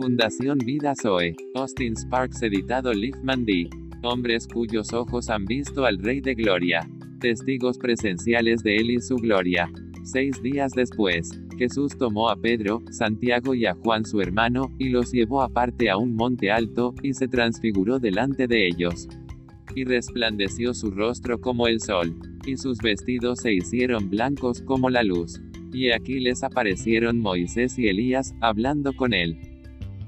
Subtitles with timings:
[0.00, 1.36] Fundación Vida Zoe.
[1.54, 3.68] Austin Sparks editado Liefman D.
[4.02, 6.88] Hombres cuyos ojos han visto al Rey de Gloria.
[7.20, 9.70] Testigos presenciales de él y su gloria.
[10.04, 15.12] Seis días después, Jesús tomó a Pedro, Santiago y a Juan su hermano, y los
[15.12, 19.06] llevó aparte a un monte alto, y se transfiguró delante de ellos.
[19.74, 25.02] Y resplandeció su rostro como el sol, y sus vestidos se hicieron blancos como la
[25.02, 25.42] luz.
[25.74, 29.49] Y aquí les aparecieron Moisés y Elías, hablando con él.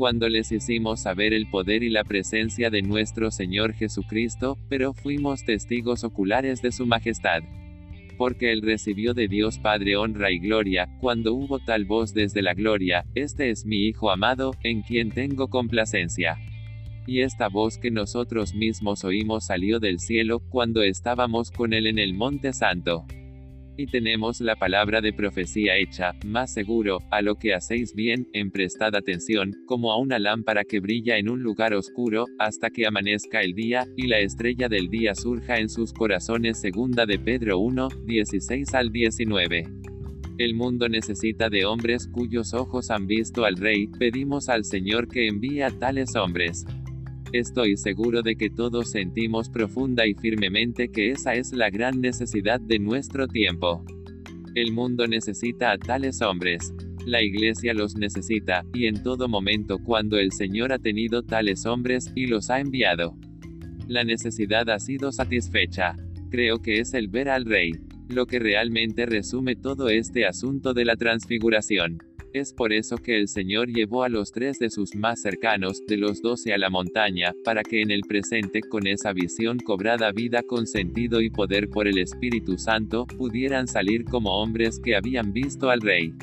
[0.00, 5.44] Cuando les hicimos saber el poder y la presencia de nuestro Señor Jesucristo, pero fuimos
[5.44, 7.42] testigos oculares de su majestad
[8.16, 12.54] porque él recibió de Dios Padre honra y gloria, cuando hubo tal voz desde la
[12.54, 16.38] gloria, Este es mi Hijo amado, en quien tengo complacencia.
[17.06, 21.98] Y esta voz que nosotros mismos oímos salió del cielo, cuando estábamos con él en
[21.98, 23.04] el Monte Santo
[23.80, 28.50] y tenemos la palabra de profecía hecha, más seguro, a lo que hacéis bien, en
[28.50, 33.40] prestad atención, como a una lámpara que brilla en un lugar oscuro, hasta que amanezca
[33.40, 36.60] el día, y la estrella del día surja en sus corazones.
[36.60, 39.64] Segunda de Pedro 1, 16 al 19.
[40.36, 45.26] El mundo necesita de hombres cuyos ojos han visto al Rey, pedimos al Señor que
[45.26, 46.66] envíe a tales hombres.
[47.32, 52.60] Estoy seguro de que todos sentimos profunda y firmemente que esa es la gran necesidad
[52.60, 53.84] de nuestro tiempo.
[54.56, 56.74] El mundo necesita a tales hombres.
[57.06, 62.10] La iglesia los necesita, y en todo momento cuando el Señor ha tenido tales hombres,
[62.16, 63.16] y los ha enviado.
[63.86, 65.94] La necesidad ha sido satisfecha.
[66.30, 67.74] Creo que es el ver al Rey,
[68.08, 72.09] lo que realmente resume todo este asunto de la transfiguración.
[72.32, 75.96] Es por eso que el Señor llevó a los tres de sus más cercanos, de
[75.96, 80.44] los doce a la montaña, para que en el presente, con esa visión cobrada vida
[80.44, 85.70] con sentido y poder por el Espíritu Santo, pudieran salir como hombres que habían visto
[85.70, 86.14] al Rey.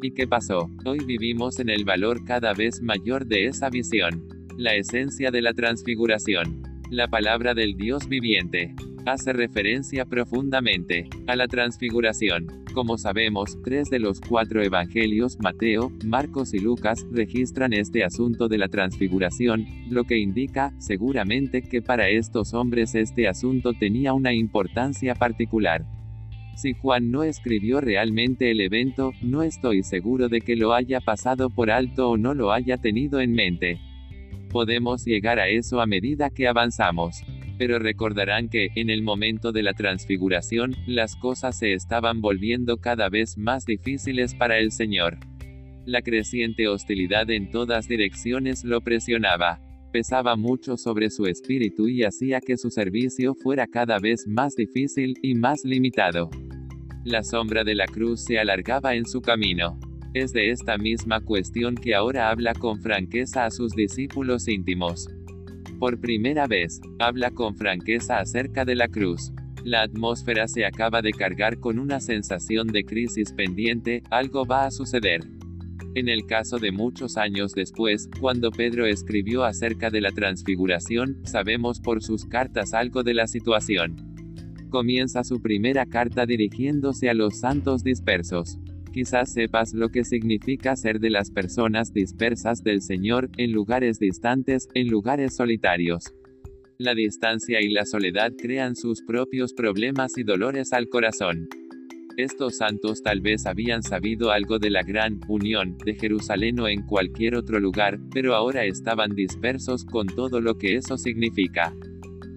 [0.00, 0.70] ¿Y qué pasó?
[0.86, 4.26] Hoy vivimos en el valor cada vez mayor de esa visión.
[4.56, 6.62] La esencia de la transfiguración.
[6.90, 8.74] La palabra del Dios viviente
[9.06, 12.64] hace referencia profundamente a la transfiguración.
[12.74, 18.58] Como sabemos, tres de los cuatro evangelios, Mateo, Marcos y Lucas, registran este asunto de
[18.58, 25.14] la transfiguración, lo que indica, seguramente, que para estos hombres este asunto tenía una importancia
[25.14, 25.84] particular.
[26.56, 31.50] Si Juan no escribió realmente el evento, no estoy seguro de que lo haya pasado
[31.50, 33.80] por alto o no lo haya tenido en mente.
[34.50, 37.22] Podemos llegar a eso a medida que avanzamos
[37.58, 43.08] pero recordarán que, en el momento de la transfiguración, las cosas se estaban volviendo cada
[43.08, 45.18] vez más difíciles para el Señor.
[45.84, 49.60] La creciente hostilidad en todas direcciones lo presionaba.
[49.92, 55.14] Pesaba mucho sobre su espíritu y hacía que su servicio fuera cada vez más difícil
[55.22, 56.30] y más limitado.
[57.04, 59.78] La sombra de la cruz se alargaba en su camino.
[60.14, 65.08] Es de esta misma cuestión que ahora habla con franqueza a sus discípulos íntimos.
[65.82, 69.32] Por primera vez, habla con franqueza acerca de la cruz.
[69.64, 74.70] La atmósfera se acaba de cargar con una sensación de crisis pendiente, algo va a
[74.70, 75.22] suceder.
[75.96, 81.80] En el caso de muchos años después, cuando Pedro escribió acerca de la transfiguración, sabemos
[81.80, 83.96] por sus cartas algo de la situación.
[84.70, 88.60] Comienza su primera carta dirigiéndose a los santos dispersos.
[88.92, 94.68] Quizás sepas lo que significa ser de las personas dispersas del Señor, en lugares distantes,
[94.74, 96.12] en lugares solitarios.
[96.78, 101.48] La distancia y la soledad crean sus propios problemas y dolores al corazón.
[102.18, 106.82] Estos santos tal vez habían sabido algo de la gran unión de Jerusalén o en
[106.82, 111.74] cualquier otro lugar, pero ahora estaban dispersos con todo lo que eso significa.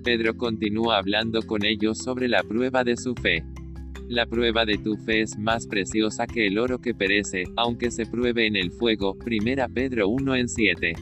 [0.05, 3.43] Pedro continúa hablando con ellos sobre la prueba de su fe.
[4.07, 8.05] La prueba de tu fe es más preciosa que el oro que perece, aunque se
[8.05, 9.17] pruebe en el fuego.
[9.17, 10.93] Primera Pedro 1 en 7.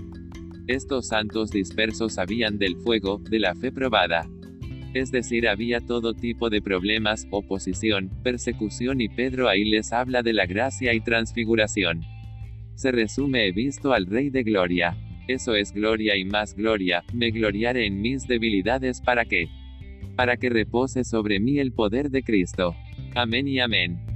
[0.68, 4.30] Estos santos dispersos sabían del fuego, de la fe probada.
[4.94, 10.32] Es decir, había todo tipo de problemas, oposición, persecución y Pedro ahí les habla de
[10.32, 12.04] la gracia y transfiguración.
[12.76, 14.96] Se resume he visto al Rey de Gloria.
[15.28, 19.50] Eso es gloria y más gloria, me gloriaré en mis debilidades para que,
[20.16, 22.76] para que repose sobre mí el poder de Cristo.
[23.16, 24.13] Amén y amén.